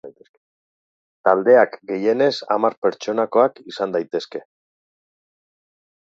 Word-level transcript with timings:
Taldeak 1.27 1.75
gehienez 1.91 2.31
hamar 2.55 2.75
pertsonakoak 2.85 3.61
izan 3.73 3.93
daitezke. 3.97 4.41